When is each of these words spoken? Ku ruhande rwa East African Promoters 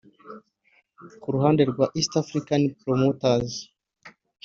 Ku 1.21 1.27
ruhande 1.35 1.61
rwa 1.71 1.85
East 1.99 2.13
African 2.23 2.61
Promoters 2.81 3.51